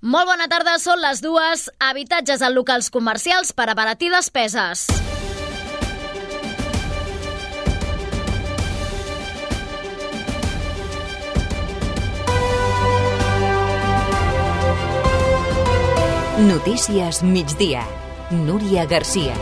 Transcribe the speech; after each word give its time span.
Molt 0.00 0.30
bona 0.30 0.46
tarda, 0.48 0.78
són 0.80 1.02
les 1.02 1.20
dues. 1.20 1.66
Habitatges 1.78 2.40
en 2.40 2.54
locals 2.56 2.88
comercials 2.88 3.52
per 3.52 3.68
abaratir 3.68 4.08
despeses. 4.08 4.86
Notícies 16.40 17.22
migdia. 17.22 17.84
Núria 18.30 18.86
Garcia. 18.86 19.36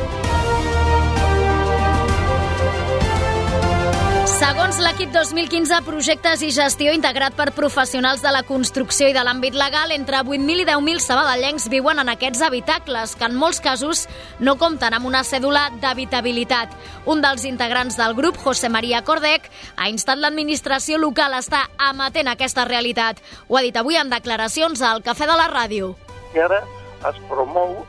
Segons 4.38 4.76
l'equip 4.78 5.10
2015, 5.10 5.80
projectes 5.82 6.44
i 6.46 6.52
gestió 6.54 6.92
integrat 6.94 7.34
per 7.34 7.48
professionals 7.56 8.20
de 8.22 8.30
la 8.30 8.44
construcció 8.46 9.08
i 9.10 9.14
de 9.16 9.24
l'àmbit 9.26 9.56
legal, 9.58 9.90
entre 9.90 10.20
8.000 10.20 10.62
i 10.62 10.66
10.000 10.68 11.02
sabadellencs 11.02 11.66
viuen 11.72 11.98
en 11.98 12.12
aquests 12.12 12.44
habitacles, 12.46 13.16
que 13.18 13.26
en 13.26 13.34
molts 13.34 13.58
casos 13.64 14.04
no 14.38 14.54
compten 14.60 14.94
amb 14.94 15.10
una 15.10 15.24
cèdula 15.26 15.64
d'habitabilitat. 15.82 16.78
Un 17.10 17.18
dels 17.24 17.48
integrants 17.50 17.98
del 17.98 18.14
grup, 18.14 18.38
José 18.38 18.70
María 18.70 19.02
Cordec, 19.02 19.50
ha 19.74 19.90
instat 19.90 20.22
l'administració 20.22 21.02
local 21.02 21.34
a 21.34 21.42
estar 21.42 21.64
amatent 21.90 22.30
aquesta 22.30 22.62
realitat. 22.70 23.18
Ho 23.48 23.58
ha 23.58 23.66
dit 23.66 23.76
avui 23.82 23.98
en 23.98 24.14
declaracions 24.14 24.86
al 24.86 25.02
Cafè 25.02 25.26
de 25.26 25.34
la 25.42 25.50
Ràdio. 25.50 25.96
I 26.38 26.46
ara 26.46 26.62
es 27.10 27.22
promou 27.26 27.80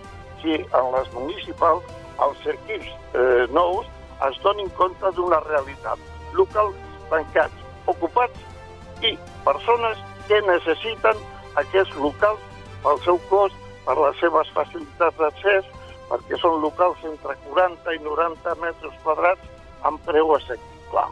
que 0.42 0.64
en 0.66 0.94
les 0.98 1.14
municipals 1.14 1.86
els 2.26 2.54
equips 2.58 2.90
eh, 2.90 3.46
nous 3.54 3.86
es 4.32 4.42
donin 4.42 4.74
compte 4.82 5.14
d'una 5.14 5.46
realitat. 5.46 6.09
Locals 6.38 6.76
tancats, 7.10 7.66
ocupats 7.90 9.06
i 9.06 9.16
persones 9.46 10.02
que 10.28 10.42
necessiten 10.46 11.24
aquests 11.62 11.96
locals 11.98 12.44
pel 12.84 13.02
seu 13.06 13.20
cost, 13.32 13.56
per 13.86 13.96
les 13.98 14.20
seves 14.22 14.52
facilitats 14.54 15.18
d'accés, 15.18 15.66
perquè 16.10 16.38
són 16.42 16.60
locals 16.62 17.02
entre 17.10 17.36
40 17.48 17.96
i 17.96 18.04
90 18.06 18.56
metres 18.62 19.02
quadrats 19.04 19.88
amb 19.90 20.02
preu 20.06 20.36
assequible. 20.36 21.06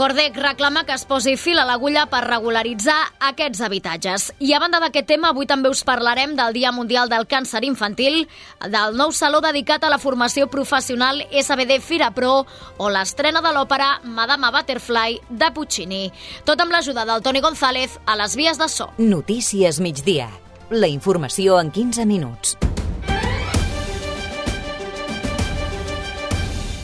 Cordec 0.00 0.34
reclama 0.34 0.86
que 0.88 0.94
es 0.96 1.02
posi 1.04 1.34
fil 1.36 1.58
a 1.60 1.66
l'agulla 1.68 2.06
per 2.08 2.22
regularitzar 2.24 2.94
aquests 3.28 3.60
habitatges. 3.60 4.22
I 4.40 4.54
a 4.56 4.60
banda 4.62 4.78
d'aquest 4.80 5.10
tema, 5.10 5.34
avui 5.34 5.44
també 5.44 5.68
us 5.68 5.82
parlarem 5.84 6.32
del 6.38 6.54
Dia 6.56 6.70
Mundial 6.72 7.10
del 7.12 7.26
Càncer 7.28 7.60
Infantil, 7.68 8.22
del 8.64 8.96
nou 8.96 9.12
saló 9.12 9.42
dedicat 9.44 9.84
a 9.84 9.90
la 9.92 9.98
formació 10.00 10.46
professional 10.48 11.20
SBD 11.28 11.82
Fira 11.84 12.08
Pro 12.16 12.46
o 12.78 12.88
l'estrena 12.88 13.44
de 13.44 13.52
l'òpera 13.52 13.90
Madama 14.04 14.48
Butterfly 14.56 15.20
de 15.28 15.52
Puccini. 15.52 16.06
Tot 16.48 16.64
amb 16.64 16.72
l'ajuda 16.72 17.04
del 17.04 17.20
Toni 17.20 17.44
González 17.44 17.98
a 18.06 18.16
les 18.16 18.38
vies 18.40 18.56
de 18.56 18.70
so. 18.72 18.88
Notícies 18.96 19.84
migdia. 19.84 20.30
La 20.70 20.88
informació 20.88 21.60
en 21.60 21.68
15 21.76 22.08
minuts. 22.08 22.56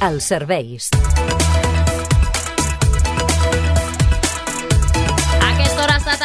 Els 0.04 0.28
serveis. 0.36 0.92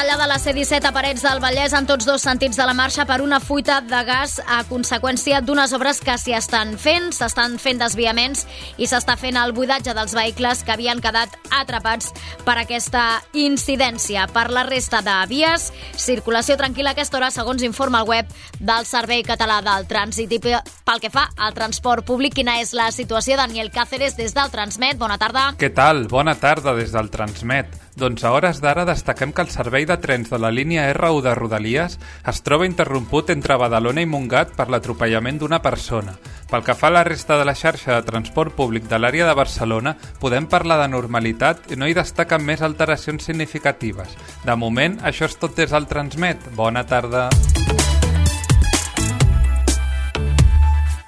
Està 0.02 0.16
tallada 0.16 0.26
la 0.26 0.40
C-17 0.42 0.88
a 0.88 0.92
Parets 0.96 1.22
del 1.22 1.40
Vallès 1.44 1.74
en 1.78 1.86
tots 1.86 2.08
dos 2.10 2.24
sentits 2.26 2.58
de 2.58 2.66
la 2.66 2.74
marxa 2.74 3.04
per 3.06 3.20
una 3.22 3.38
fuita 3.40 3.76
de 3.86 4.00
gas 4.08 4.40
a 4.50 4.64
conseqüència 4.66 5.44
d'unes 5.46 5.76
obres 5.78 6.00
que 6.02 6.16
s'hi 6.18 6.34
estan 6.34 6.72
fent. 6.82 7.12
S'estan 7.14 7.60
fent 7.62 7.78
desviaments 7.78 8.48
i 8.82 8.88
s'està 8.90 9.14
fent 9.20 9.38
el 9.38 9.54
buidatge 9.54 9.94
dels 9.94 10.16
vehicles 10.18 10.64
que 10.66 10.74
havien 10.74 11.04
quedat 11.04 11.36
atrapats 11.60 12.16
per 12.48 12.56
aquesta 12.58 13.04
incidència. 13.38 14.26
Per 14.34 14.48
la 14.50 14.64
resta 14.66 15.04
de 15.06 15.20
vies, 15.30 15.68
circulació 15.94 16.58
tranquil·la 16.58 16.96
a 16.96 16.98
aquesta 16.98 17.20
hora, 17.20 17.30
segons 17.30 17.62
informa 17.62 18.02
el 18.02 18.10
web 18.10 18.34
del 18.58 18.90
Servei 18.90 19.22
Català 19.28 19.60
del 19.62 19.86
Trànsit. 19.92 20.34
I 20.34 20.42
pel 20.42 21.04
que 21.04 21.14
fa 21.14 21.28
al 21.38 21.54
transport 21.54 22.08
públic, 22.10 22.40
quina 22.42 22.58
és 22.64 22.74
la 22.74 22.90
situació? 22.90 23.38
Daniel 23.38 23.70
Cáceres, 23.70 24.18
des 24.18 24.34
del 24.34 24.50
Transmet. 24.50 24.98
Bona 24.98 25.22
tarda. 25.22 25.52
Què 25.62 25.70
tal? 25.70 26.08
Bona 26.10 26.40
tarda 26.42 26.74
des 26.74 26.90
del 26.96 27.14
Transmet. 27.14 27.81
Doncs 28.02 28.24
a 28.26 28.32
hores 28.34 28.58
d'ara 28.64 28.82
destaquem 28.88 29.30
que 29.30 29.44
el 29.46 29.52
servei 29.54 29.84
de 29.86 29.94
trens 30.02 30.32
de 30.32 30.40
la 30.42 30.50
línia 30.50 30.88
R1 30.90 31.20
de 31.22 31.36
Rodalies 31.38 32.00
es 32.32 32.40
troba 32.42 32.66
interromput 32.66 33.30
entre 33.30 33.60
Badalona 33.62 34.02
i 34.02 34.10
Montgat 34.10 34.56
per 34.58 34.66
l'atropellament 34.74 35.38
d'una 35.38 35.60
persona. 35.62 36.16
Pel 36.50 36.66
que 36.66 36.74
fa 36.74 36.90
a 36.90 36.96
la 36.96 37.06
resta 37.06 37.38
de 37.38 37.46
la 37.46 37.54
xarxa 37.54 38.00
de 38.00 38.08
transport 38.10 38.58
públic 38.58 38.90
de 38.90 38.98
l'àrea 38.98 39.30
de 39.30 39.38
Barcelona, 39.38 39.94
podem 40.18 40.50
parlar 40.50 40.80
de 40.82 40.90
normalitat 40.90 41.70
i 41.70 41.78
no 41.78 41.86
hi 41.86 41.94
destaquen 41.94 42.42
més 42.42 42.66
alteracions 42.66 43.22
significatives. 43.22 44.18
De 44.42 44.58
moment, 44.58 44.98
això 45.06 45.30
és 45.30 45.38
tot 45.38 45.54
des 45.54 45.70
del 45.70 45.86
Transmet. 45.86 46.50
Bona 46.58 46.88
tarda. 46.90 47.30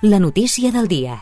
La 0.05 0.21
notícia 0.21 0.69
del 0.69 0.87
dia. 0.87 1.17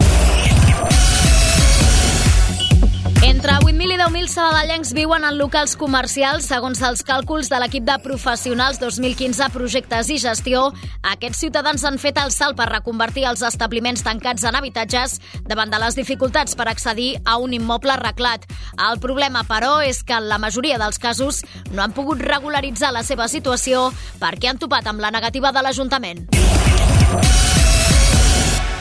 10.000 4.02 4.32
sabadellencs 4.34 4.96
viuen 4.98 5.22
en 5.28 5.36
locals 5.38 5.76
comercials. 5.78 6.48
Segons 6.50 6.80
els 6.82 7.04
càlculs 7.06 7.52
de 7.52 7.60
l'equip 7.62 7.84
de 7.86 8.00
professionals 8.02 8.80
2015 8.82 9.52
Projectes 9.54 10.10
i 10.10 10.18
Gestió, 10.18 10.64
aquests 11.06 11.44
ciutadans 11.44 11.84
han 11.86 12.00
fet 12.02 12.18
el 12.18 12.34
salt 12.34 12.58
per 12.58 12.66
reconvertir 12.72 13.28
els 13.30 13.44
establiments 13.46 14.02
tancats 14.02 14.48
en 14.50 14.58
habitatges 14.58 15.20
davant 15.46 15.70
de 15.70 15.78
les 15.84 16.00
dificultats 16.00 16.58
per 16.58 16.66
accedir 16.72 17.12
a 17.30 17.38
un 17.38 17.54
immoble 17.54 17.94
arreglat. 17.94 18.48
El 18.90 18.98
problema, 19.04 19.44
però, 19.46 19.76
és 19.86 20.02
que 20.02 20.18
en 20.18 20.32
la 20.32 20.42
majoria 20.42 20.82
dels 20.82 20.98
casos 20.98 21.44
no 21.70 21.84
han 21.86 21.94
pogut 21.94 22.24
regularitzar 22.26 22.90
la 22.96 23.06
seva 23.06 23.30
situació 23.30 23.92
perquè 24.24 24.50
han 24.50 24.58
topat 24.58 24.90
amb 24.90 25.06
la 25.06 25.14
negativa 25.14 25.54
de 25.54 25.62
l'Ajuntament. 25.62 26.26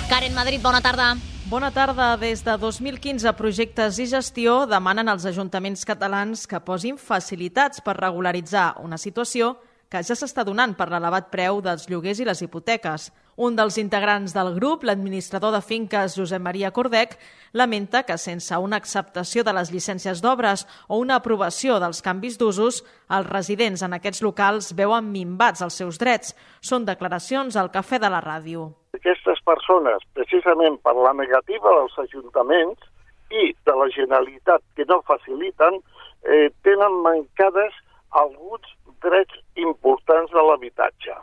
Karen 0.08 0.32
Madrid, 0.32 0.64
bona 0.64 0.80
tarda. 0.80 1.18
Bona 1.50 1.72
tarda. 1.74 2.16
Des 2.16 2.44
de 2.46 2.52
2015, 2.62 3.32
Projectes 3.34 3.96
i 3.98 4.04
Gestió 4.06 4.68
demanen 4.70 5.08
als 5.10 5.24
ajuntaments 5.26 5.82
catalans 5.82 6.44
que 6.46 6.60
posin 6.62 6.94
facilitats 6.94 7.82
per 7.82 7.96
regularitzar 7.96 8.76
una 8.78 8.94
situació 8.94 9.56
que 9.90 9.98
ja 10.06 10.14
s'està 10.14 10.44
donant 10.46 10.76
per 10.78 10.86
l'elevat 10.92 11.26
preu 11.32 11.58
dels 11.58 11.88
lloguers 11.90 12.20
i 12.22 12.28
les 12.28 12.44
hipoteques. 12.46 13.08
Un 13.34 13.58
dels 13.58 13.80
integrants 13.82 14.30
del 14.30 14.52
grup, 14.54 14.86
l'administrador 14.86 15.50
de 15.50 15.58
finques 15.60 16.14
Josep 16.14 16.38
Maria 16.38 16.70
Cordec, 16.70 17.16
lamenta 17.52 18.04
que 18.06 18.14
sense 18.14 18.54
una 18.54 18.78
acceptació 18.78 19.42
de 19.42 19.56
les 19.58 19.72
llicències 19.74 20.22
d'obres 20.22 20.68
o 20.86 21.00
una 21.02 21.18
aprovació 21.18 21.80
dels 21.82 21.98
canvis 21.98 22.38
d'usos, 22.38 22.84
els 23.10 23.26
residents 23.26 23.82
en 23.82 23.98
aquests 23.98 24.22
locals 24.22 24.70
veuen 24.78 25.10
minvats 25.10 25.66
els 25.66 25.82
seus 25.82 25.98
drets. 25.98 26.36
Són 26.62 26.86
declaracions 26.86 27.58
al 27.58 27.74
Cafè 27.74 27.98
de 27.98 28.12
la 28.14 28.22
Ràdio. 28.22 28.68
Aquestes 28.98 29.38
persones, 29.46 30.02
precisament 30.18 30.76
per 30.82 30.96
la 30.98 31.12
negativa 31.14 31.74
dels 31.76 31.94
ajuntaments 32.02 32.88
i 33.30 33.52
de 33.68 33.74
la 33.78 33.86
Generalitat 33.94 34.64
que 34.74 34.86
no 34.90 34.98
faciliten, 35.06 35.78
eh, 36.26 36.48
tenen 36.66 36.98
mancades 37.04 37.76
alguns 38.22 38.66
drets 39.04 39.38
importants 39.54 40.34
de 40.34 40.42
l'habitatge. 40.42 41.14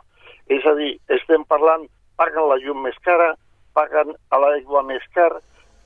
És 0.48 0.64
a 0.64 0.74
dir, 0.80 0.94
estem 1.18 1.44
parlant, 1.44 1.84
paguen 2.16 2.48
la 2.48 2.56
llum 2.64 2.82
més 2.88 2.96
cara, 3.04 3.34
paguen 3.76 4.16
a 4.32 4.40
l'aigua 4.40 4.82
més 4.82 5.04
car, 5.12 5.30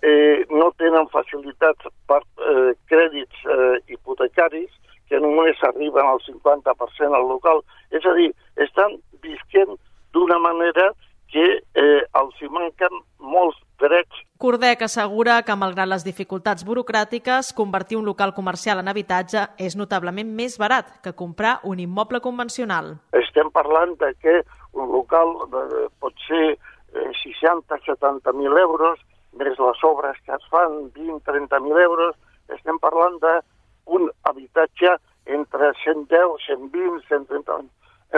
eh, 0.06 0.47
no 0.50 0.71
tenen 0.78 1.10
facilitats 1.10 1.91
per 2.06 2.22
eh, 2.22 2.72
crèdits 2.87 3.42
eh, 3.44 3.78
hipotecaris, 3.91 4.71
que 5.10 5.19
només 5.21 5.59
arriben 5.66 6.06
al 6.06 6.22
50% 6.22 7.19
al 7.19 7.26
local. 7.28 7.66
És 7.91 8.06
a 8.06 8.15
dir, 8.15 8.31
estan 8.56 9.00
visquent 9.21 9.75
d'una 10.15 10.38
manera 10.38 10.92
que 11.32 11.44
eh, 11.59 12.03
els 12.20 12.41
hi 12.43 12.48
manquen 12.53 12.98
molts 13.19 13.59
drets. 13.81 14.22
Cordec 14.43 14.84
assegura 14.84 15.38
que, 15.47 15.56
malgrat 15.56 15.88
les 15.88 16.04
dificultats 16.04 16.66
burocràtiques, 16.66 17.53
convertir 17.56 17.98
un 17.98 18.04
local 18.06 18.34
comercial 18.37 18.82
en 18.82 18.91
habitatge 18.93 19.47
és 19.59 19.76
notablement 19.78 20.28
més 20.37 20.59
barat 20.60 20.91
que 21.04 21.15
comprar 21.16 21.59
un 21.65 21.81
immoble 21.81 22.21
convencional. 22.21 22.97
Estem 23.22 23.50
parlant 23.54 23.97
de 24.03 24.12
que 24.21 24.42
un 24.72 24.92
local 24.92 25.34
eh, 25.47 25.86
pot 26.03 26.27
ser 26.27 26.53
eh, 26.53 27.10
60-70 27.22 28.36
mil 28.36 28.59
euros, 28.60 29.01
més 29.41 29.57
les 29.57 29.84
obres 29.89 30.18
que 30.27 30.36
es 30.36 30.48
fan, 30.53 30.91
20-30 30.97 31.62
mil 31.65 31.78
euros, 31.80 32.16
estem 32.53 32.78
parlant 32.83 33.16
d'un 33.22 34.10
habitatge 34.28 34.98
entre 35.33 35.72
110, 35.84 36.34
120, 36.47 37.07
130 37.09 37.62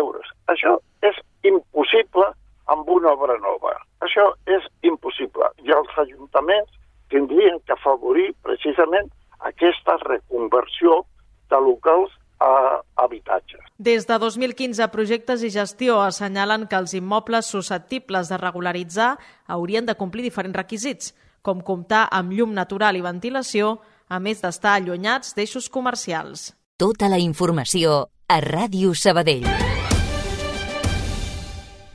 euros. 0.00 0.32
Això 0.50 0.78
és 1.06 1.20
impossible 1.46 2.32
amb 2.72 2.88
una 2.88 3.12
obra 3.12 3.36
nova. 3.42 3.74
Això 4.04 4.30
és 4.46 4.64
impossible. 4.82 5.50
I 5.64 5.72
els 5.76 5.98
ajuntaments 6.04 6.70
tindrien 7.12 7.60
que 7.66 7.74
afavorir 7.76 8.32
precisament 8.42 9.10
aquesta 9.44 9.98
reconversió 10.04 11.02
de 11.50 11.60
locals 11.60 12.12
a 12.40 12.80
habitatges. 12.96 13.60
Des 13.78 14.06
de 14.06 14.18
2015, 14.18 14.88
Projectes 14.92 15.44
i 15.44 15.50
Gestió 15.50 16.00
assenyalen 16.02 16.66
que 16.68 16.76
els 16.76 16.94
immobles 16.94 17.46
susceptibles 17.46 18.28
de 18.28 18.38
regularitzar 18.40 19.14
haurien 19.46 19.86
de 19.86 19.96
complir 20.00 20.24
diferents 20.24 20.56
requisits, 20.56 21.14
com 21.42 21.60
comptar 21.60 22.08
amb 22.10 22.32
llum 22.32 22.54
natural 22.56 22.96
i 22.96 23.04
ventilació, 23.04 23.78
a 24.08 24.20
més 24.20 24.42
d'estar 24.44 24.76
allunyats 24.78 25.34
d'eixos 25.36 25.68
comercials. 25.68 26.52
Tota 26.76 27.08
la 27.08 27.20
informació 27.22 28.04
a 28.28 28.40
Ràdio 28.40 28.94
Sabadell. 28.98 29.73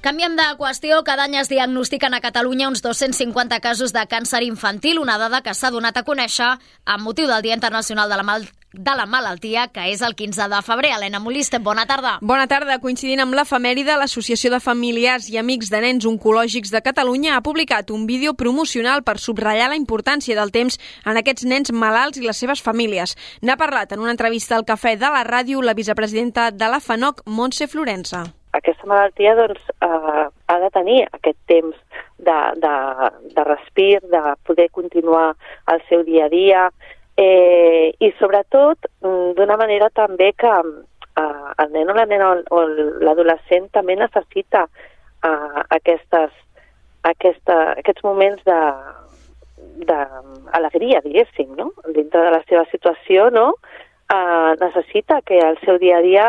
Canviem 0.01 0.37
de 0.37 0.43
qüestió. 0.55 1.01
Cada 1.03 1.25
any 1.27 1.33
es 1.35 1.49
diagnostiquen 1.51 2.13
a 2.15 2.21
Catalunya 2.23 2.69
uns 2.69 2.79
250 2.81 3.59
casos 3.59 3.91
de 3.91 4.05
càncer 4.07 4.45
infantil, 4.47 4.97
una 4.97 5.17
dada 5.19 5.41
que 5.43 5.51
s'ha 5.53 5.73
donat 5.75 5.97
a 5.99 6.05
conèixer 6.07 6.53
amb 6.85 7.03
motiu 7.03 7.27
del 7.27 7.43
Dia 7.43 7.57
Internacional 7.57 8.07
de 8.07 8.15
la, 8.15 8.23
Mal 8.23 8.47
de 8.71 8.93
la 8.95 9.05
Malaltia, 9.05 9.65
que 9.75 9.89
és 9.91 9.99
el 9.99 10.15
15 10.15 10.47
de 10.47 10.61
febrer. 10.63 10.93
Helena 10.95 11.19
Moliste, 11.19 11.59
bona 11.59 11.83
tarda. 11.85 12.15
Bona 12.21 12.47
tarda. 12.47 12.79
Coincidint 12.79 13.25
amb 13.25 13.35
l'efemèride, 13.35 13.99
l'Associació 13.99 14.53
de 14.55 14.61
Familiars 14.63 15.27
i 15.27 15.35
Amics 15.35 15.67
de 15.67 15.83
Nens 15.83 16.07
Oncològics 16.07 16.71
de 16.71 16.79
Catalunya 16.79 17.35
ha 17.35 17.43
publicat 17.43 17.91
un 17.91 18.07
vídeo 18.07 18.37
promocional 18.39 19.03
per 19.03 19.19
subratllar 19.19 19.67
la 19.73 19.81
importància 19.83 20.39
del 20.39 20.55
temps 20.55 20.79
en 21.03 21.19
aquests 21.19 21.43
nens 21.43 21.75
malalts 21.75 22.23
i 22.23 22.23
les 22.23 22.39
seves 22.39 22.63
famílies. 22.63 23.17
N'ha 23.43 23.59
parlat 23.59 23.91
en 23.91 23.99
una 23.99 24.15
entrevista 24.15 24.55
al 24.55 24.63
Cafè 24.63 24.95
de 24.95 25.11
la 25.11 25.27
Ràdio 25.27 25.59
la 25.59 25.75
vicepresidenta 25.75 26.51
de 26.51 26.71
la 26.71 26.79
FANOC, 26.79 27.25
Montse 27.27 27.67
Florença 27.67 28.29
aquesta 28.57 28.87
malaltia 28.89 29.35
doncs, 29.37 29.61
eh, 29.85 30.27
ha 30.29 30.59
de 30.59 30.69
tenir 30.73 30.99
aquest 31.13 31.37
temps 31.47 31.75
de, 32.17 32.37
de, 32.63 32.75
de 33.35 33.43
respir, 33.43 33.99
de 34.01 34.21
poder 34.47 34.69
continuar 34.71 35.35
el 35.71 35.81
seu 35.89 36.03
dia 36.03 36.25
a 36.25 36.33
dia 36.33 36.69
eh, 37.17 37.93
i 37.99 38.11
sobretot 38.19 38.89
mm, 39.03 39.33
d'una 39.37 39.57
manera 39.57 39.89
també 39.93 40.31
que 40.33 40.53
eh, 40.59 41.49
el 41.63 41.73
nen 41.75 41.91
o 41.91 41.97
la 41.97 42.07
nena 42.09 42.31
o 42.49 42.63
l'adolescent 43.05 43.69
també 43.75 43.97
necessita 43.99 44.65
eh, 44.65 45.59
aquestes, 45.77 46.31
aquesta, 47.03 47.59
aquests 47.77 48.05
moments 48.07 48.41
de, 48.47 48.61
d'alegria, 49.89 51.03
diguéssim, 51.05 51.53
no? 51.57 51.71
dintre 51.95 52.23
de 52.25 52.33
la 52.37 52.43
seva 52.47 52.65
situació, 52.71 53.29
no? 53.35 53.53
eh, 54.11 54.55
necessita 54.61 55.21
que 55.21 55.39
el 55.39 55.59
seu 55.65 55.77
dia 55.77 55.99
a 55.99 56.05
dia 56.05 56.27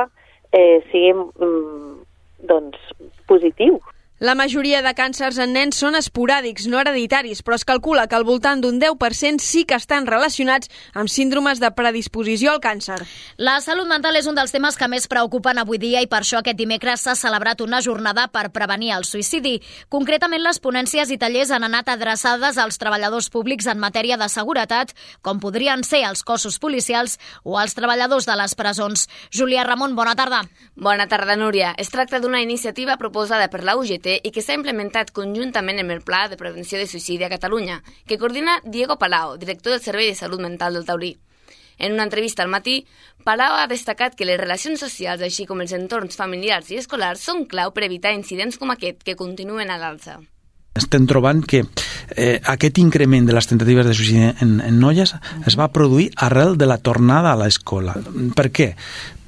eh, 0.52 0.82
sigui 0.90 1.14
mm, 1.14 1.99
doncs, 2.48 2.78
positiu. 3.26 3.80
La 4.20 4.34
majoria 4.36 4.82
de 4.84 4.90
càncers 4.92 5.38
en 5.40 5.54
nens 5.56 5.78
són 5.80 5.94
esporàdics, 5.96 6.66
no 6.68 6.76
hereditaris, 6.76 7.38
però 7.40 7.56
es 7.56 7.62
calcula 7.64 8.02
que 8.04 8.18
al 8.18 8.26
voltant 8.28 8.60
d'un 8.60 8.76
10% 8.76 9.40
sí 9.40 9.62
que 9.64 9.78
estan 9.80 10.04
relacionats 10.04 10.68
amb 10.92 11.08
síndromes 11.08 11.56
de 11.56 11.70
predisposició 11.72 12.50
al 12.52 12.60
càncer. 12.60 12.98
La 13.40 13.54
salut 13.64 13.88
mental 13.88 14.18
és 14.20 14.28
un 14.28 14.36
dels 14.36 14.52
temes 14.52 14.76
que 14.76 14.88
més 14.92 15.08
preocupen 15.08 15.56
avui 15.62 15.80
dia 15.80 16.02
i 16.04 16.08
per 16.10 16.18
això 16.20 16.42
aquest 16.42 16.58
dimecres 16.58 17.06
s'ha 17.06 17.14
celebrat 17.16 17.62
una 17.64 17.80
jornada 17.80 18.26
per 18.28 18.50
prevenir 18.52 18.90
el 18.98 19.06
suïcidi. 19.08 19.54
Concretament, 19.88 20.44
les 20.44 20.60
ponències 20.60 21.08
i 21.08 21.16
tallers 21.16 21.54
han 21.56 21.64
anat 21.64 21.88
adreçades 21.88 22.60
als 22.60 22.76
treballadors 22.76 23.30
públics 23.32 23.72
en 23.72 23.80
matèria 23.80 24.20
de 24.20 24.28
seguretat, 24.28 24.92
com 25.24 25.40
podrien 25.40 25.80
ser 25.80 26.02
els 26.10 26.20
cossos 26.28 26.60
policials 26.60 27.16
o 27.40 27.56
els 27.56 27.72
treballadors 27.72 28.28
de 28.28 28.36
les 28.36 28.52
presons. 28.52 29.08
Júlia 29.32 29.64
Ramon, 29.64 29.96
bona 29.96 30.12
tarda. 30.12 30.44
Bona 30.76 31.08
tarda, 31.08 31.40
Núria. 31.40 31.72
Es 31.80 31.88
tracta 31.88 32.20
d'una 32.20 32.44
iniciativa 32.44 33.00
proposada 33.00 33.48
per 33.48 33.64
la 33.64 33.80
UGT 33.80 34.09
i 34.18 34.32
que 34.34 34.42
s'ha 34.42 34.56
implementat 34.58 35.12
conjuntament 35.14 35.78
amb 35.82 35.94
el 35.94 36.00
Pla 36.02 36.24
de 36.32 36.38
Prevenció 36.40 36.80
de 36.80 36.88
Suïcidi 36.90 37.26
a 37.26 37.30
Catalunya, 37.32 37.82
que 38.08 38.18
coordina 38.18 38.58
Diego 38.64 38.98
Palau, 38.98 39.36
director 39.38 39.76
del 39.76 39.84
Servei 39.84 40.10
de 40.10 40.18
Salut 40.18 40.40
Mental 40.40 40.74
del 40.74 40.88
Taurí. 40.88 41.12
En 41.78 41.94
una 41.94 42.04
entrevista 42.08 42.42
al 42.42 42.50
matí, 42.52 42.86
Palau 43.24 43.54
ha 43.56 43.68
destacat 43.70 44.16
que 44.16 44.26
les 44.28 44.40
relacions 44.40 44.80
socials, 44.80 45.22
així 45.22 45.46
com 45.46 45.62
els 45.64 45.72
entorns 45.76 46.18
familiars 46.18 46.68
i 46.74 46.80
escolars, 46.82 47.22
són 47.24 47.46
clau 47.48 47.72
per 47.76 47.86
evitar 47.86 48.16
incidents 48.16 48.58
com 48.60 48.74
aquest 48.74 49.04
que 49.06 49.16
continuen 49.16 49.70
a 49.70 49.78
l'alça. 49.80 50.18
Estem 50.78 51.06
trobant 51.10 51.42
que 51.42 51.64
eh, 52.14 52.40
aquest 52.46 52.78
increment 52.78 53.26
de 53.26 53.34
les 53.34 53.48
tentatives 53.50 53.88
de 53.88 53.94
suïcidi 53.94 54.28
en, 54.30 54.60
en 54.62 54.76
noies 54.78 55.16
es 55.46 55.56
va 55.58 55.72
produir 55.74 56.10
arrel 56.16 56.54
de 56.58 56.68
la 56.70 56.78
tornada 56.78 57.32
a 57.32 57.40
l'escola. 57.40 57.96
Per 58.36 58.50
què? 58.54 58.74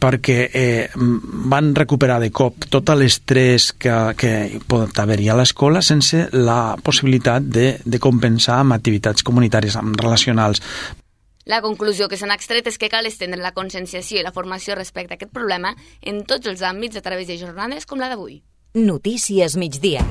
perquè 0.02 0.50
eh, 0.50 0.88
van 0.96 1.68
recuperar 1.78 2.18
de 2.18 2.32
cop 2.34 2.66
tot 2.70 2.90
l'estrès 2.98 3.68
que, 3.78 3.92
que 4.18 4.32
pot 4.66 4.98
haver-hi 4.98 5.28
a 5.30 5.36
l'escola 5.38 5.82
sense 5.82 6.24
la 6.34 6.74
possibilitat 6.82 7.46
de, 7.46 7.68
de 7.84 8.00
compensar 8.02 8.58
amb 8.62 8.74
activitats 8.74 9.22
comunitàries, 9.22 9.78
amb 9.78 9.94
relacionals. 10.02 10.62
La 11.46 11.62
conclusió 11.62 12.08
que 12.10 12.18
s'han 12.18 12.34
extret 12.34 12.66
és 12.70 12.78
que 12.78 12.90
cal 12.90 13.06
estendre 13.06 13.42
la 13.42 13.54
conscienciació 13.54 14.20
i 14.20 14.26
la 14.26 14.34
formació 14.34 14.74
respecte 14.78 15.14
a 15.14 15.20
aquest 15.20 15.34
problema 15.34 15.74
en 16.00 16.22
tots 16.26 16.50
els 16.50 16.62
àmbits 16.66 16.98
a 16.98 17.02
través 17.02 17.30
de 17.30 17.38
jornades 17.38 17.86
com 17.86 18.02
la 18.02 18.10
d'avui. 18.10 18.42
Notícies 18.74 19.58
migdia. 19.58 20.06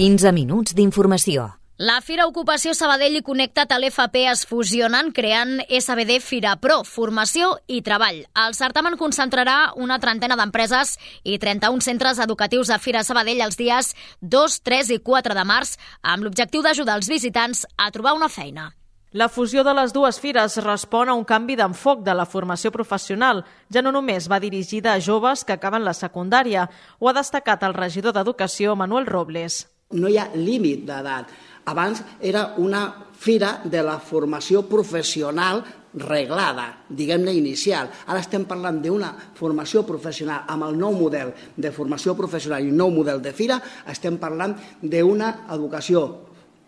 15 0.00 0.30
minuts 0.32 0.72
d'informació. 0.72 1.42
La 1.76 1.98
Fira 2.00 2.24
Ocupació 2.24 2.72
Sabadell 2.72 3.18
i 3.18 3.20
Connecta't 3.20 3.74
a 3.74 3.76
l'FP 3.76 4.22
es 4.30 4.46
fusionen 4.48 5.10
creant 5.12 5.58
SBD 5.68 6.14
Fira 6.24 6.54
Pro, 6.56 6.78
formació 6.88 7.50
i 7.68 7.82
treball. 7.84 8.22
El 8.32 8.54
certamen 8.56 8.96
concentrarà 8.96 9.74
una 9.76 9.98
trentena 10.00 10.38
d'empreses 10.40 10.94
i 11.20 11.36
31 11.42 11.84
centres 11.84 12.22
educatius 12.24 12.70
a 12.72 12.78
Fira 12.80 13.02
Sabadell 13.04 13.42
els 13.44 13.60
dies 13.60 13.90
2, 14.24 14.54
3 14.64 14.92
i 14.96 14.98
4 15.04 15.36
de 15.36 15.44
març 15.50 15.74
amb 16.00 16.24
l'objectiu 16.24 16.64
d'ajudar 16.64 16.94
els 16.96 17.10
visitants 17.12 17.66
a 17.76 17.90
trobar 17.92 18.14
una 18.16 18.30
feina. 18.32 18.70
La 19.12 19.28
fusió 19.28 19.66
de 19.66 19.74
les 19.76 19.92
dues 19.92 20.16
fires 20.22 20.56
respon 20.64 21.10
a 21.10 21.16
un 21.18 21.26
canvi 21.28 21.58
d'enfoc 21.60 22.06
de 22.06 22.14
la 22.16 22.24
formació 22.24 22.72
professional. 22.72 23.44
Ja 23.68 23.84
no 23.84 23.92
només 23.92 24.30
va 24.32 24.40
dirigida 24.40 24.94
a 24.94 25.04
joves 25.04 25.44
que 25.44 25.58
acaben 25.58 25.84
la 25.84 25.92
secundària, 25.92 26.70
ho 27.00 27.10
ha 27.10 27.14
destacat 27.20 27.68
el 27.68 27.76
regidor 27.76 28.16
d'Educació, 28.16 28.78
Manuel 28.80 29.04
Robles. 29.04 29.66
No 29.98 30.08
hi 30.08 30.18
ha 30.20 30.28
límit 30.34 30.84
d'edat. 30.86 31.30
Abans 31.70 32.02
era 32.22 32.54
una 32.58 32.84
fira 33.20 33.60
de 33.64 33.82
la 33.84 33.98
formació 33.98 34.62
professional 34.68 35.64
reglada, 35.94 36.84
diguem-ne 36.88 37.34
inicial. 37.34 37.90
Ara 38.06 38.22
estem 38.22 38.46
parlant 38.46 38.78
d'una 38.82 39.10
formació 39.34 39.82
professional. 39.86 40.44
Amb 40.48 40.68
el 40.68 40.78
nou 40.78 40.94
model 40.94 41.34
de 41.56 41.72
formació 41.74 42.14
professional 42.18 42.64
i 42.64 42.72
nou 42.72 42.92
model 42.94 43.20
de 43.22 43.34
fira, 43.34 43.58
estem 43.90 44.18
parlant 44.22 44.54
d'una 44.82 45.32
educació 45.50 46.06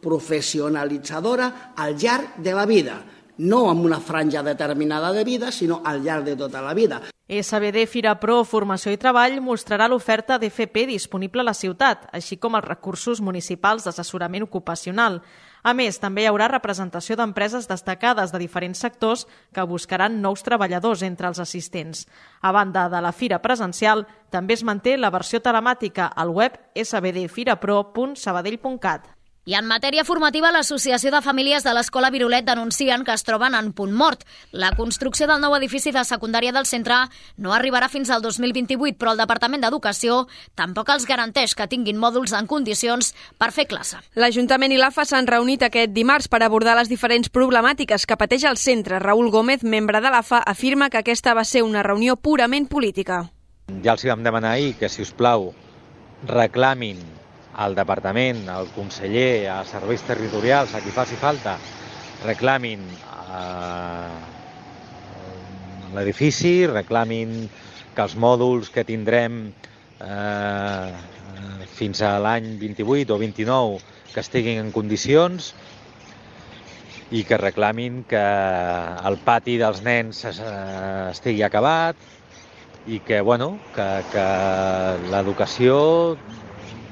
professionalitzadora 0.02 1.74
al 1.78 1.94
llarg 1.94 2.42
de 2.42 2.54
la 2.58 2.66
vida, 2.66 2.98
no 3.38 3.70
amb 3.70 3.84
una 3.84 4.00
franja 4.00 4.42
determinada 4.42 5.12
de 5.12 5.24
vida, 5.24 5.52
sinó 5.52 5.82
al 5.84 6.02
llarg 6.02 6.24
de 6.24 6.36
tota 6.36 6.62
la 6.62 6.74
vida. 6.74 7.02
SBD 7.28 7.86
Fira 7.86 8.18
Pro 8.20 8.44
Formació 8.44 8.92
i 8.92 8.98
Treball 9.00 9.40
mostrarà 9.40 9.88
l'oferta 9.88 10.36
d'FP 10.36 10.84
disponible 10.90 11.40
a 11.40 11.44
la 11.48 11.54
ciutat, 11.54 12.08
així 12.12 12.36
com 12.36 12.54
els 12.58 12.66
recursos 12.66 13.22
municipals 13.24 13.84
d'assessorament 13.86 14.42
ocupacional. 14.44 15.22
A 15.62 15.72
més, 15.72 15.98
també 16.02 16.22
hi 16.24 16.26
haurà 16.28 16.48
representació 16.50 17.16
d'empreses 17.16 17.68
destacades 17.70 18.32
de 18.34 18.38
diferents 18.42 18.82
sectors 18.84 19.26
que 19.54 19.62
buscaran 19.62 20.20
nous 20.20 20.42
treballadors 20.42 21.02
entre 21.06 21.28
els 21.30 21.38
assistents. 21.38 22.08
A 22.42 22.52
banda 22.52 22.88
de 22.90 23.00
la 23.00 23.12
fira 23.16 23.40
presencial, 23.40 24.06
també 24.28 24.54
es 24.58 24.64
manté 24.66 24.98
la 24.98 25.14
versió 25.14 25.40
telemàtica 25.40 26.12
al 26.12 26.28
web 26.34 26.58
sbdfirapro.sabadell.cat. 26.74 29.21
I 29.42 29.56
en 29.58 29.66
matèria 29.66 30.04
formativa, 30.06 30.52
l'Associació 30.54 31.10
de 31.10 31.18
Famílies 31.18 31.64
de 31.66 31.72
l'Escola 31.74 32.12
Virolet 32.14 32.44
denuncien 32.46 33.02
que 33.02 33.10
es 33.10 33.24
troben 33.26 33.56
en 33.58 33.72
punt 33.74 33.90
mort. 33.90 34.20
La 34.54 34.68
construcció 34.78 35.26
del 35.26 35.40
nou 35.42 35.56
edifici 35.56 35.90
de 35.90 36.04
secundària 36.06 36.52
del 36.54 36.68
centre 36.70 37.00
no 37.42 37.50
arribarà 37.50 37.88
fins 37.90 38.12
al 38.14 38.22
2028, 38.22 38.94
però 39.00 39.16
el 39.16 39.18
Departament 39.18 39.64
d'Educació 39.64 40.28
tampoc 40.54 40.92
els 40.94 41.08
garanteix 41.10 41.56
que 41.58 41.66
tinguin 41.66 41.98
mòduls 41.98 42.30
en 42.38 42.46
condicions 42.46 43.08
per 43.34 43.48
fer 43.50 43.64
classe. 43.66 43.98
L'Ajuntament 44.14 44.76
i 44.76 44.78
l'AFA 44.78 45.08
s'han 45.10 45.26
reunit 45.26 45.64
aquest 45.66 45.90
dimarts 45.90 46.30
per 46.30 46.44
abordar 46.46 46.76
les 46.78 46.92
diferents 46.92 47.26
problemàtiques 47.26 48.06
que 48.06 48.18
pateix 48.20 48.44
el 48.46 48.60
centre. 48.62 49.00
Raül 49.02 49.32
Gómez, 49.34 49.64
membre 49.66 49.98
de 50.04 50.12
l'AFA, 50.14 50.44
afirma 50.46 50.86
que 50.88 51.02
aquesta 51.02 51.34
va 51.34 51.42
ser 51.42 51.64
una 51.66 51.82
reunió 51.82 52.14
purament 52.14 52.70
política. 52.70 53.24
Ja 53.82 53.96
els 53.98 54.06
vam 54.06 54.22
demanar 54.22 54.54
ahir 54.54 54.76
que, 54.78 54.86
si 54.86 55.02
us 55.02 55.10
plau, 55.10 55.50
reclamin 56.30 57.02
al 57.52 57.74
departament, 57.76 58.46
al 58.48 58.70
conseller, 58.72 59.48
a 59.52 59.62
serveis 59.68 60.04
territorials, 60.06 60.74
a 60.74 60.80
qui 60.80 60.92
faci 60.94 61.18
falta, 61.20 61.58
reclamin 62.24 62.86
eh, 62.96 64.20
l'edifici, 65.92 66.54
reclamin 66.70 67.48
que 67.92 68.04
els 68.06 68.16
mòduls 68.16 68.70
que 68.72 68.86
tindrem 68.88 69.42
eh, 70.00 70.92
fins 71.76 72.00
a 72.06 72.16
l'any 72.22 72.54
28 72.60 73.12
o 73.12 73.20
29 73.20 73.78
que 74.14 74.24
estiguin 74.24 74.62
en 74.62 74.72
condicions 74.72 75.52
i 77.12 77.22
que 77.28 77.36
reclamin 77.36 78.02
que 78.08 78.24
el 79.10 79.18
pati 79.26 79.58
dels 79.60 79.82
nens 79.84 80.24
estigui 80.24 81.44
acabat 81.44 81.96
i 82.88 82.98
que, 83.04 83.20
bueno, 83.20 83.58
que, 83.74 83.88
que 84.10 84.26
l'educació 85.12 85.76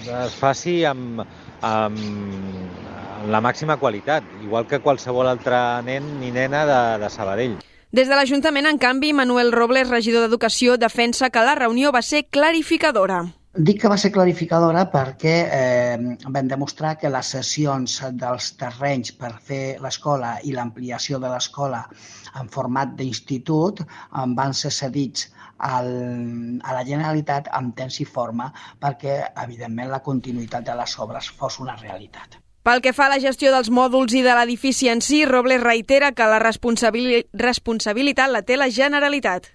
es 0.09 0.37
faci 0.38 0.80
amb, 0.88 1.25
amb 1.66 3.28
la 3.30 3.40
màxima 3.45 3.76
qualitat, 3.76 4.25
igual 4.45 4.66
que 4.66 4.80
qualsevol 4.80 5.28
altre 5.28 5.59
nen 5.85 6.07
ni 6.21 6.30
nena 6.33 6.64
de, 6.69 6.80
de 7.02 7.11
Sabadell. 7.12 7.59
Des 7.90 8.07
de 8.07 8.14
l'Ajuntament, 8.14 8.69
en 8.71 8.78
canvi, 8.78 9.12
Manuel 9.12 9.50
Robles, 9.52 9.90
regidor 9.90 10.23
d'Educació, 10.23 10.78
defensa 10.78 11.30
que 11.30 11.42
la 11.42 11.57
reunió 11.59 11.90
va 11.90 12.02
ser 12.07 12.28
clarificadora. 12.30 13.25
Dic 13.50 13.80
que 13.83 13.88
va 13.90 13.97
ser 13.99 14.12
clarificadora 14.14 14.85
perquè 14.92 15.33
eh, 15.50 15.97
vam 16.30 16.47
demostrar 16.47 16.92
que 17.00 17.11
les 17.11 17.33
sessions 17.35 17.97
dels 18.14 18.52
terrenys 18.61 19.11
per 19.19 19.33
fer 19.42 19.64
l'escola 19.83 20.37
i 20.47 20.54
l'ampliació 20.54 21.19
de 21.19 21.33
l'escola 21.33 21.80
en 22.38 22.47
format 22.47 22.95
d'institut 22.95 23.83
van 24.38 24.54
ser 24.54 24.71
cedits 24.71 25.26
al, 25.59 25.90
a 26.62 26.76
la 26.78 26.85
Generalitat 26.87 27.50
amb 27.50 27.75
temps 27.75 27.99
i 27.99 28.07
forma 28.07 28.52
perquè, 28.78 29.19
evidentment, 29.42 29.90
la 29.90 29.99
continuïtat 30.07 30.71
de 30.71 30.78
les 30.78 30.95
obres 31.02 31.35
fos 31.35 31.59
una 31.59 31.75
realitat. 31.83 32.38
Pel 32.62 32.83
que 32.85 32.92
fa 32.92 33.07
a 33.09 33.16
la 33.16 33.19
gestió 33.19 33.50
dels 33.50 33.71
mòduls 33.73 34.12
i 34.14 34.23
de 34.23 34.35
l'edifici 34.37 34.90
en 34.92 35.00
si, 35.02 35.25
Robles 35.26 35.62
reitera 35.64 36.12
que 36.12 36.26
la 36.28 36.38
responsabilitat 36.38 38.30
la 38.30 38.42
té 38.47 38.59
la 38.61 38.71
Generalitat. 38.71 39.49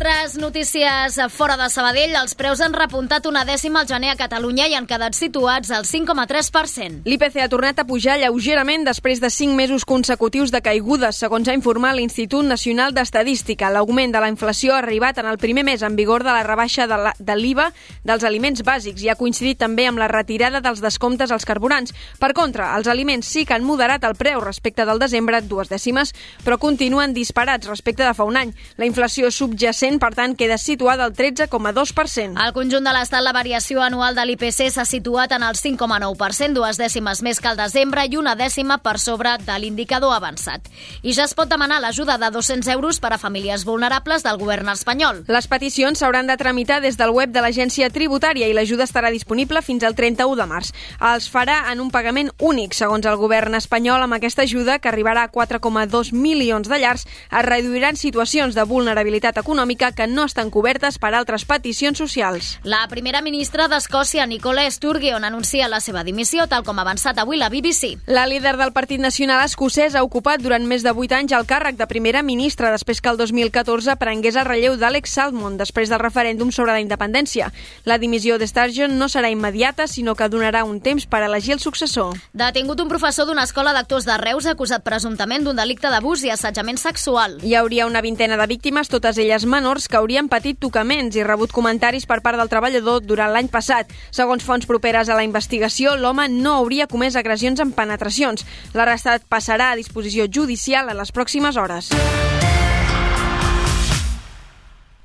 Altres 0.00 0.38
notícies 0.38 1.18
fora 1.28 1.58
de 1.60 1.66
Sabadell. 1.68 2.14
Els 2.16 2.32
preus 2.32 2.62
han 2.64 2.72
repuntat 2.72 3.26
una 3.28 3.42
dècima 3.44 3.82
al 3.82 3.88
gener 3.88 4.08
a 4.08 4.16
Catalunya 4.16 4.64
i 4.70 4.74
han 4.74 4.86
quedat 4.88 5.12
situats 5.12 5.68
al 5.76 5.84
5,3%. 5.84 7.02
L'IPC 7.04 7.36
ha 7.42 7.48
tornat 7.52 7.82
a 7.82 7.84
pujar 7.84 8.16
lleugerament 8.16 8.86
després 8.86 9.20
de 9.20 9.28
5 9.28 9.52
mesos 9.58 9.84
consecutius 9.84 10.54
de 10.54 10.62
caigudes, 10.64 11.18
segons 11.20 11.48
ha 11.48 11.56
informat 11.56 11.98
l'Institut 11.98 12.48
Nacional 12.48 12.94
d'Estadística. 12.96 13.68
L'augment 13.68 14.14
de 14.14 14.22
la 14.24 14.30
inflació 14.32 14.72
ha 14.72 14.78
arribat 14.78 15.20
en 15.20 15.28
el 15.28 15.36
primer 15.36 15.66
mes 15.68 15.84
en 15.84 16.00
vigor 16.00 16.24
de 16.24 16.32
la 16.32 16.46
rebaixa 16.48 16.88
de 16.88 17.36
l'IVA 17.36 17.68
dels 18.02 18.24
aliments 18.24 18.64
bàsics 18.64 19.04
i 19.04 19.12
ha 19.12 19.18
coincidit 19.20 19.60
també 19.60 19.84
amb 19.90 20.00
la 20.00 20.08
retirada 20.08 20.62
dels 20.64 20.80
descomptes 20.80 21.30
als 21.30 21.44
carburants. 21.44 21.92
Per 22.18 22.32
contra, 22.32 22.70
els 22.78 22.88
aliments 22.88 23.28
sí 23.28 23.44
que 23.44 23.58
han 23.58 23.68
moderat 23.68 24.08
el 24.08 24.16
preu 24.16 24.40
respecte 24.40 24.88
del 24.88 24.98
desembre, 24.98 25.42
dues 25.42 25.68
dècimes, 25.68 26.14
però 26.40 26.56
continuen 26.56 27.12
disparats 27.12 27.68
respecte 27.68 28.06
de 28.06 28.16
fa 28.16 28.24
un 28.24 28.40
any. 28.40 28.56
La 28.80 28.88
inflació 28.88 29.28
subjacent, 29.30 29.89
per 29.98 30.12
tant, 30.12 30.34
queda 30.36 30.58
situada 30.58 31.06
al 31.06 31.14
13,2%. 31.16 32.36
Al 32.36 32.52
conjunt 32.52 32.84
de 32.84 32.92
l'estat, 32.92 33.22
la 33.24 33.32
variació 33.32 33.80
anual 33.80 34.14
de 34.14 34.26
l'IPC 34.28 34.66
s'ha 34.68 34.84
situat 34.84 35.32
en 35.32 35.46
el 35.46 35.56
5,9%, 35.56 36.52
dues 36.52 36.76
dècimes 36.76 37.22
més 37.24 37.40
que 37.40 37.48
al 37.48 37.56
desembre 37.56 38.04
i 38.04 38.18
una 38.20 38.34
dècima 38.36 38.80
per 38.84 38.98
sobre 39.00 39.38
de 39.46 39.56
l'indicador 39.62 40.12
avançat. 40.12 40.68
I 41.00 41.14
ja 41.16 41.24
es 41.24 41.32
pot 41.34 41.48
demanar 41.48 41.80
l'ajuda 41.80 42.18
de 42.20 42.30
200 42.34 42.68
euros 42.74 43.00
per 43.00 43.14
a 43.14 43.18
famílies 43.18 43.64
vulnerables 43.64 44.22
del 44.26 44.36
govern 44.36 44.68
espanyol. 44.68 45.24
Les 45.28 45.48
peticions 45.48 45.98
s'hauran 45.98 46.28
de 46.28 46.36
tramitar 46.36 46.82
des 46.84 47.00
del 47.00 47.14
web 47.16 47.32
de 47.32 47.40
l'agència 47.40 47.88
tributària 47.88 48.50
i 48.50 48.56
l'ajuda 48.56 48.84
estarà 48.84 49.10
disponible 49.10 49.62
fins 49.62 49.84
al 49.88 49.96
31 49.96 50.36
de 50.36 50.48
març. 50.50 50.74
Els 51.00 51.30
farà 51.32 51.72
en 51.72 51.80
un 51.80 51.90
pagament 51.90 52.28
únic, 52.38 52.76
segons 52.76 53.06
el 53.06 53.16
govern 53.16 53.56
espanyol, 53.56 54.02
amb 54.04 54.20
aquesta 54.20 54.44
ajuda, 54.44 54.78
que 54.78 54.92
arribarà 54.92 55.24
a 55.24 55.32
4,2 55.32 56.12
milions 56.12 56.68
de 56.68 56.78
llars, 56.78 57.06
es 57.30 57.46
reduiran 57.46 57.96
situacions 57.96 58.54
de 58.54 58.68
vulnerabilitat 58.68 59.20
activitat 59.20 59.38
econòmica 59.80 59.92
que 59.92 60.06
no 60.06 60.24
estan 60.24 60.50
cobertes 60.50 60.98
per 60.98 61.14
altres 61.14 61.44
peticions 61.44 61.98
socials. 61.98 62.58
La 62.64 62.86
primera 62.88 63.22
ministra 63.22 63.68
d'Escòcia, 63.68 64.26
Nicola 64.26 64.68
Sturgeon, 64.70 65.24
anuncia 65.24 65.68
la 65.68 65.80
seva 65.80 66.04
dimissió, 66.04 66.46
tal 66.46 66.64
com 66.64 66.78
ha 66.78 66.82
avançat 66.82 67.18
avui 67.18 67.38
la 67.38 67.48
BBC. 67.48 67.96
La 68.06 68.26
líder 68.26 68.56
del 68.56 68.72
Partit 68.72 69.00
Nacional 69.00 69.44
Escocès 69.44 69.94
ha 69.94 70.04
ocupat 70.04 70.40
durant 70.40 70.66
més 70.66 70.82
de 70.82 70.92
8 70.92 71.16
anys 71.16 71.32
el 71.32 71.46
càrrec 71.46 71.76
de 71.76 71.86
primera 71.86 72.22
ministra 72.22 72.70
després 72.70 73.00
que 73.00 73.08
el 73.08 73.16
2014 73.16 73.96
prengués 73.96 74.36
el 74.36 74.46
relleu 74.46 74.76
d'Alex 74.76 75.16
Salmond 75.16 75.58
després 75.58 75.88
del 75.88 76.00
referèndum 76.00 76.52
sobre 76.52 76.72
la 76.72 76.80
independència. 76.80 77.50
La 77.84 77.98
dimissió 77.98 78.38
de 78.38 78.46
Sturgeon 78.46 78.98
no 78.98 79.08
serà 79.08 79.30
immediata, 79.30 79.86
sinó 79.86 80.14
que 80.14 80.28
donarà 80.28 80.64
un 80.64 80.80
temps 80.80 81.06
per 81.06 81.22
elegir 81.22 81.54
el 81.54 81.60
successor. 81.60 82.16
Detingut 82.32 82.80
un 82.80 82.88
professor 82.88 83.26
d'una 83.26 83.44
escola 83.44 83.72
d'actors 83.72 84.04
de 84.04 84.16
Reus 84.18 84.46
acusat 84.46 84.84
presumptament 84.84 85.44
d'un 85.44 85.56
delicte 85.56 85.88
d'abús 85.90 86.24
i 86.24 86.30
assetjament 86.30 86.78
sexual. 86.78 87.38
Hi 87.42 87.54
hauria 87.54 87.86
una 87.86 88.02
vintena 88.02 88.36
de 88.36 88.46
víctimes, 88.46 88.88
totes 88.88 89.18
elles 89.18 89.46
menors 89.46 89.69
que 89.86 89.96
haurien 89.96 90.26
patit 90.28 90.58
tocaments 90.58 91.14
i 91.14 91.22
rebut 91.22 91.52
comentaris 91.54 92.06
per 92.10 92.18
part 92.24 92.40
del 92.40 92.48
treballador 92.50 93.04
durant 93.06 93.30
l'any 93.30 93.46
passat. 93.52 93.92
Segons 94.10 94.42
fonts 94.42 94.66
properes 94.66 95.08
a 95.08 95.14
la 95.14 95.22
investigació, 95.22 95.94
l'home 95.94 96.26
no 96.32 96.56
hauria 96.58 96.88
comès 96.90 97.14
agressions 97.14 97.60
amb 97.62 97.76
penetracions. 97.76 98.42
L'arrestat 98.74 99.22
passarà 99.30 99.70
a 99.70 99.78
disposició 99.78 100.26
judicial 100.26 100.90
en 100.90 100.98
les 100.98 101.12
pròximes 101.14 101.56
hores. 101.56 101.92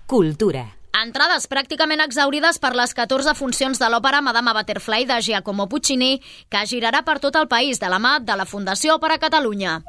Cultura. 0.09 0.65
Entrades 0.95 1.45
pràcticament 1.51 2.01
exaurides 2.01 2.57
per 2.57 2.71
les 2.73 2.93
14 2.97 3.35
funcions 3.37 3.77
de 3.77 3.89
l'òpera 3.91 4.23
Madama 4.25 4.53
Butterfly 4.57 5.05
de 5.05 5.19
Giacomo 5.21 5.67
Puccini, 5.69 6.15
que 6.49 6.65
girarà 6.65 7.03
per 7.05 7.19
tot 7.19 7.35
el 7.35 7.49
país 7.51 7.83
de 7.83 7.91
la 7.91 7.99
mà 7.99 8.17
de 8.23 8.39
la 8.39 8.47
Fundació 8.49 8.95
Òpera 8.97 9.19
Catalunya. 9.19 9.81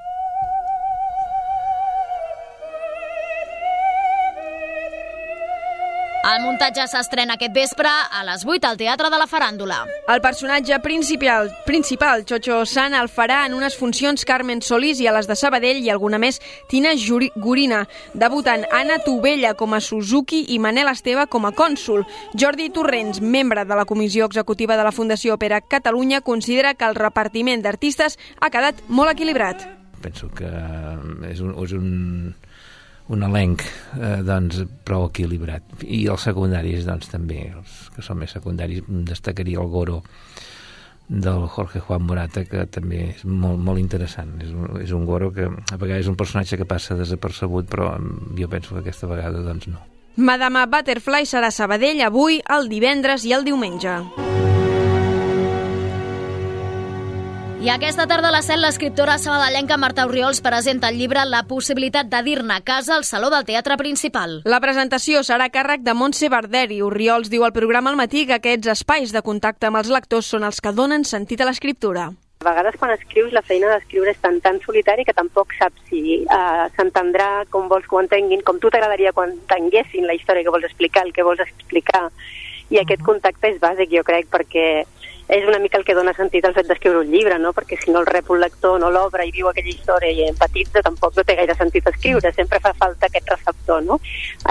El 6.26 6.40
muntatge 6.42 6.82
s'estrena 6.90 7.36
aquest 7.36 7.52
vespre 7.54 7.86
a 7.86 8.24
les 8.26 8.42
8 8.42 8.66
al 8.66 8.78
Teatre 8.80 9.06
de 9.12 9.18
la 9.20 9.28
Faràndula. 9.30 9.76
El 10.10 10.18
personatge 10.24 10.74
principal, 10.82 11.52
principal 11.68 12.24
Chocho 12.26 12.64
San, 12.66 12.96
el 12.98 13.06
farà 13.06 13.44
en 13.46 13.54
unes 13.54 13.76
funcions 13.78 14.26
Carmen 14.26 14.58
Solís 14.58 14.98
i 14.98 15.06
a 15.06 15.12
les 15.14 15.28
de 15.30 15.36
Sabadell 15.38 15.78
i 15.84 15.92
alguna 15.94 16.18
més 16.18 16.40
Tina 16.66 16.96
Juri 16.98 17.28
Gurina. 17.36 17.84
Debuten 18.10 18.66
Anna 18.74 18.98
Tubella 19.04 19.54
com 19.54 19.76
a 19.76 19.80
Suzuki 19.80 20.42
i 20.50 20.58
Manel 20.58 20.90
Esteve 20.90 21.28
com 21.30 21.46
a 21.46 21.54
cònsul. 21.54 22.02
Jordi 22.34 22.72
Torrents, 22.74 23.22
membre 23.22 23.62
de 23.62 23.78
la 23.78 23.86
Comissió 23.86 24.26
Executiva 24.26 24.74
de 24.74 24.82
la 24.82 24.94
Fundació 24.96 25.38
Òpera 25.38 25.60
Catalunya, 25.62 26.24
considera 26.26 26.74
que 26.74 26.90
el 26.90 26.98
repartiment 26.98 27.62
d'artistes 27.62 28.18
ha 28.40 28.50
quedat 28.50 28.82
molt 28.88 29.14
equilibrat. 29.14 29.62
Penso 30.02 30.26
que 30.34 30.50
és 31.30 31.38
un, 31.38 31.54
és 31.62 31.78
un 31.78 32.34
un 33.12 33.22
elenc 33.22 33.62
eh, 33.62 34.22
doncs, 34.26 34.62
prou 34.86 35.06
equilibrat. 35.10 35.84
I 35.84 36.06
els 36.10 36.26
secundaris 36.26 36.86
doncs, 36.88 37.10
també 37.12 37.46
els 37.52 37.76
que 37.94 38.04
són 38.04 38.20
més 38.22 38.34
secundaris. 38.34 38.86
Destacaria 38.86 39.62
el 39.62 39.70
Goro 39.72 40.02
del 41.08 41.46
Jorge 41.46 41.80
Juan 41.80 42.02
Morata 42.02 42.42
que 42.44 42.64
també 42.66 43.12
és 43.12 43.24
molt, 43.24 43.60
molt 43.62 43.78
interessant. 43.78 44.34
És 44.42 44.50
un, 44.50 44.80
és 44.82 44.94
un 44.96 45.06
Goro 45.06 45.30
que 45.34 45.46
a 45.46 45.78
vegades 45.78 46.06
és 46.06 46.10
un 46.10 46.18
personatge 46.18 46.58
que 46.58 46.68
passa 46.68 46.98
desapercebut 46.98 47.70
però 47.70 47.92
jo 48.38 48.50
penso 48.50 48.74
que 48.74 48.82
aquesta 48.82 49.10
vegada 49.10 49.44
doncs 49.46 49.70
no. 49.70 49.84
Madama 50.16 50.64
Butterfly 50.66 51.28
serà 51.28 51.52
Sabadell 51.52 52.00
avui, 52.02 52.40
el 52.48 52.70
divendres 52.72 53.28
i 53.28 53.36
el 53.36 53.44
diumenge. 53.44 54.00
I 57.66 57.70
aquesta 57.72 58.04
tarda 58.06 58.28
a 58.28 58.30
les 58.30 58.46
7 58.46 58.60
l'escriptora 58.62 59.16
sabadellenca 59.18 59.74
Marta 59.76 60.04
Oriols 60.06 60.38
presenta 60.38 60.86
el 60.92 61.00
llibre 61.00 61.24
La 61.26 61.40
possibilitat 61.50 62.06
de 62.06 62.20
dir-ne 62.22 62.54
a 62.54 62.60
casa 62.62 62.94
al 62.94 63.02
Saló 63.02 63.26
del 63.32 63.42
Teatre 63.48 63.74
Principal. 63.80 64.36
La 64.46 64.60
presentació 64.62 65.24
serà 65.26 65.48
a 65.50 65.50
càrrec 65.50 65.82
de 65.82 65.96
Montse 65.98 66.30
Barderi. 66.30 66.78
Oriols 66.86 67.26
diu 67.26 67.42
al 67.42 67.56
programa 67.56 67.90
al 67.90 67.98
matí 67.98 68.22
que 68.28 68.38
aquests 68.38 68.70
espais 68.76 69.10
de 69.10 69.24
contacte 69.26 69.66
amb 69.66 69.80
els 69.82 69.90
lectors 69.90 70.30
són 70.30 70.46
els 70.46 70.62
que 70.62 70.70
donen 70.70 71.02
sentit 71.02 71.42
a 71.42 71.50
l'escriptura. 71.50 72.06
A 72.44 72.46
vegades 72.52 72.78
quan 72.78 72.94
escrius 72.94 73.34
la 73.34 73.42
feina 73.42 73.74
d'escriure 73.74 74.14
és 74.14 74.22
tan, 74.22 74.38
tan 74.46 74.62
solitari 74.62 75.02
que 75.02 75.18
tampoc 75.18 75.58
saps 75.58 75.90
si 75.90 76.20
uh, 76.22 76.70
s'entendrà 76.78 77.48
com 77.50 77.66
vols 77.66 77.90
que 77.90 77.98
ho 77.98 78.04
entenguin, 78.06 78.46
com 78.46 78.62
tu 78.62 78.70
t'agradaria 78.70 79.10
quan 79.10 79.34
entenguessin 79.34 80.06
la 80.06 80.14
història 80.14 80.46
que 80.46 80.54
vols 80.54 80.70
explicar, 80.70 81.02
el 81.02 81.16
que 81.16 81.26
vols 81.26 81.42
explicar. 81.42 82.12
I 82.70 82.78
aquest 82.78 83.02
contacte 83.02 83.50
és 83.50 83.58
bàsic, 83.58 83.90
jo 83.90 84.06
crec, 84.06 84.30
perquè 84.30 84.84
és 85.28 85.46
una 85.46 85.58
mica 85.58 85.78
el 85.78 85.84
que 85.84 85.94
dona 85.94 86.14
sentit 86.14 86.44
al 86.46 86.54
fet 86.54 86.68
d'escriure 86.70 87.02
un 87.02 87.10
llibre, 87.10 87.38
no? 87.42 87.52
perquè 87.52 87.78
si 87.82 87.90
no 87.90 88.00
el 88.00 88.10
rep 88.10 88.30
un 88.30 88.40
lector, 88.40 88.78
no 88.80 88.90
l'obre 88.94 89.26
i 89.26 89.32
viu 89.34 89.48
aquella 89.50 89.72
història 89.72 90.12
i 90.12 90.28
empatitza, 90.30 90.84
tampoc 90.86 91.16
no 91.16 91.24
té 91.26 91.36
gaire 91.38 91.56
sentit 91.58 91.86
escriure, 91.90 92.32
sempre 92.32 92.60
fa 92.62 92.74
falta 92.78 93.10
aquest 93.10 93.32
receptor, 93.34 93.82
no? 93.82 94.00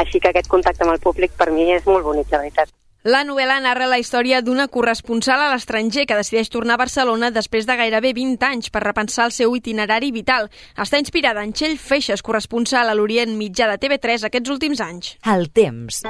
Així 0.02 0.20
que 0.20 0.32
aquest 0.32 0.52
contacte 0.52 0.84
amb 0.84 0.96
el 0.96 1.04
públic 1.04 1.32
per 1.38 1.52
mi 1.52 1.70
és 1.72 1.88
molt 1.88 2.04
bonic, 2.04 2.28
la 2.32 2.44
veritat. 2.44 2.74
La 3.06 3.20
novel·la 3.22 3.60
narra 3.62 3.86
la 3.86 4.00
història 4.02 4.40
d'una 4.42 4.66
corresponsal 4.74 5.38
a 5.44 5.52
l'estranger 5.52 6.08
que 6.10 6.16
decideix 6.18 6.50
tornar 6.50 6.74
a 6.74 6.82
Barcelona 6.82 7.30
després 7.30 7.68
de 7.70 7.76
gairebé 7.78 8.16
20 8.18 8.48
anys 8.48 8.74
per 8.74 8.82
repensar 8.82 9.28
el 9.30 9.36
seu 9.36 9.54
itinerari 9.54 10.10
vital. 10.16 10.50
Està 10.74 10.98
inspirada 10.98 11.46
en 11.46 11.54
Txell 11.54 11.78
Feixes, 11.78 12.26
corresponsal 12.26 12.90
a 12.90 12.98
l'Orient 12.98 13.38
Mitjà 13.38 13.70
de 13.70 13.78
TV3 13.78 14.26
aquests 14.26 14.56
últims 14.58 14.82
anys. 14.82 15.14
El 15.22 15.52
temps. 15.54 16.02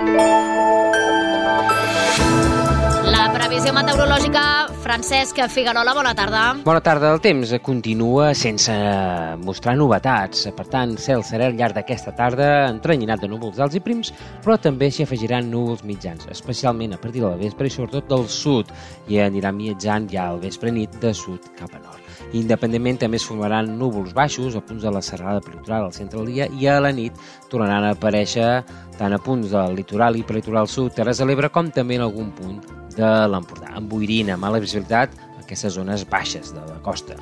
Previsió 3.36 3.74
meteorològica, 3.76 4.42
Francesc 4.80 5.42
Figuerola, 5.52 5.92
bona 5.92 6.14
tarda. 6.16 6.44
Bona 6.64 6.80
tarda. 6.80 7.10
El 7.12 7.20
temps 7.20 7.50
continua 7.60 8.30
sense 8.32 8.72
mostrar 9.44 9.74
novetats. 9.76 10.46
Per 10.56 10.66
tant, 10.72 10.94
cel 11.04 11.20
serà 11.28 11.50
al 11.50 11.58
llarg 11.60 11.76
d'aquesta 11.76 12.14
tarda 12.16 12.48
entrenyinat 12.70 13.20
de 13.20 13.28
núvols 13.28 13.60
alts 13.60 13.76
i 13.76 13.82
prims, 13.84 14.14
però 14.46 14.56
també 14.56 14.88
s'hi 14.88 15.04
afegiran 15.04 15.50
núvols 15.52 15.84
mitjans, 15.84 16.30
especialment 16.32 16.96
a 16.96 17.02
partir 17.02 17.26
de 17.26 17.28
la 17.28 17.42
vespre 17.42 17.68
i 17.68 17.74
sobretot 17.76 18.08
del 18.14 18.24
sud, 18.32 18.72
i 19.12 19.20
anirà 19.20 19.52
viatjant 19.58 20.08
ja 20.14 20.30
al 20.30 20.40
vespre 20.40 20.72
nit 20.72 20.96
de 21.04 21.12
sud 21.12 21.52
cap 21.60 21.76
a 21.76 21.84
nord. 21.84 22.00
Independentment 22.40 23.04
també 23.04 23.20
es 23.20 23.28
formaran 23.28 23.76
núvols 23.76 24.16
baixos 24.16 24.56
a 24.56 24.64
punts 24.64 24.88
de 24.88 24.96
la 24.96 25.04
serrada 25.04 25.44
peritoral 25.44 25.90
al 25.90 25.94
centre 25.98 26.24
del 26.24 26.32
dia 26.32 26.48
i 26.56 26.72
a 26.72 26.80
la 26.80 26.96
nit 26.96 27.20
tornaran 27.52 27.84
a 27.84 27.92
aparèixer 28.00 28.64
tant 28.96 29.12
a 29.12 29.20
punts 29.20 29.52
del 29.52 29.76
litoral 29.76 30.16
i 30.16 30.24
prelitoral 30.24 30.72
sud, 30.72 30.96
Terres 30.96 31.20
de 31.20 31.28
l'Ebre, 31.28 31.52
com 31.52 31.68
també 31.76 32.00
en 32.00 32.08
algun 32.08 32.32
punt 32.32 32.75
de 32.98 33.12
l'Empordà, 33.32 33.74
amb 33.78 33.90
boirina, 33.92 34.38
mala 34.40 34.62
visibilitat 34.64 35.14
aquestes 35.40 35.78
zones 35.78 36.06
baixes 36.10 36.52
de 36.56 36.64
la 36.66 36.82
costa. 36.86 37.18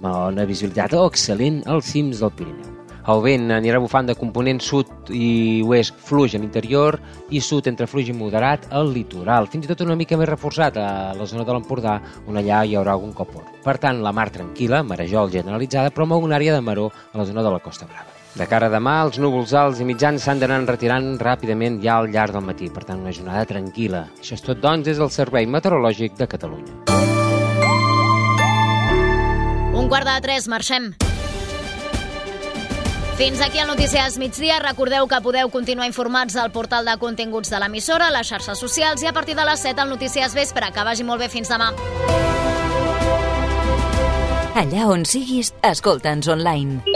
Bona 0.00 0.44
visibilitat 0.48 0.94
o 0.96 1.06
excel·lent 1.08 1.62
als 1.66 1.92
cims 1.94 2.20
del 2.22 2.34
Pirineu. 2.36 2.72
El 3.06 3.20
vent 3.22 3.52
anirà 3.54 3.78
bufant 3.78 4.08
de 4.08 4.16
component 4.18 4.58
sud 4.58 5.12
i 5.14 5.62
oest 5.62 5.94
fluix 6.08 6.34
a 6.34 6.40
l'interior 6.42 6.98
i 7.30 7.38
sud 7.38 7.68
entre 7.70 7.86
fluix 7.86 8.10
i 8.10 8.16
moderat 8.16 8.66
al 8.74 8.90
litoral, 8.90 9.46
fins 9.52 9.68
i 9.68 9.70
tot 9.70 9.84
una 9.86 9.94
mica 9.94 10.18
més 10.18 10.28
reforçat 10.32 10.80
a 10.82 10.88
la 11.14 11.28
zona 11.30 11.46
de 11.46 11.54
l'Empordà, 11.54 12.00
on 12.26 12.42
allà 12.42 12.64
hi 12.66 12.74
haurà 12.74 12.98
algun 12.98 13.14
copor. 13.14 13.46
Per 13.62 13.78
tant, 13.78 14.02
la 14.02 14.14
mar 14.16 14.26
tranquil·la, 14.34 14.82
marejol 14.82 15.30
generalitzada, 15.38 15.94
però 15.94 16.10
amb 16.10 16.18
una 16.18 16.40
àrea 16.42 16.58
de 16.58 16.66
maró 16.66 16.90
a 16.90 17.22
la 17.22 17.30
zona 17.30 17.46
de 17.46 17.54
la 17.54 17.62
Costa 17.62 17.86
Brava. 17.86 18.15
De 18.36 18.44
cara 18.44 18.68
a 18.68 18.72
demà, 18.72 18.98
els 19.06 19.16
núvols 19.16 19.54
alts 19.56 19.78
i 19.80 19.86
mitjans 19.88 20.20
s'han 20.20 20.42
d'anar 20.42 20.58
retirant 20.68 21.14
ràpidament 21.16 21.78
ja 21.80 21.94
al 21.96 22.10
llarg 22.12 22.36
del 22.36 22.44
matí, 22.44 22.68
per 22.68 22.84
tant, 22.84 23.00
una 23.00 23.14
jornada 23.16 23.46
tranquil·la. 23.48 24.02
Això 24.20 24.36
és 24.36 24.44
tot, 24.44 24.60
doncs, 24.60 24.84
des 24.84 25.00
del 25.00 25.08
Servei 25.14 25.48
Meteorològic 25.48 26.18
de 26.20 26.28
Catalunya. 26.28 26.74
Un 29.72 29.88
quart 29.88 30.08
de 30.08 30.20
tres, 30.20 30.48
marxem. 30.52 30.92
Fins 33.16 33.40
aquí 33.40 33.62
el 33.62 33.70
Notícies 33.72 34.18
Migdia. 34.20 34.58
Recordeu 34.60 35.08
que 35.08 35.22
podeu 35.24 35.48
continuar 35.48 35.88
informats 35.88 36.36
al 36.36 36.52
portal 36.52 36.84
de 36.84 36.98
continguts 37.00 37.48
de 37.48 37.60
l'emissora, 37.62 38.10
les 38.12 38.28
xarxes 38.28 38.60
socials 38.60 39.00
i 39.00 39.08
a 39.08 39.14
partir 39.16 39.38
de 39.38 39.48
les 39.48 39.64
7 39.64 39.80
al 39.80 39.88
Notícies 39.88 40.36
Vespre. 40.36 40.68
Que 40.76 40.84
vagi 40.84 41.08
molt 41.08 41.24
bé. 41.24 41.30
Fins 41.32 41.48
demà. 41.48 41.72
Allà 44.56 44.84
on 44.92 45.08
siguis, 45.08 45.54
escolta'ns 45.64 46.28
online. 46.28 46.95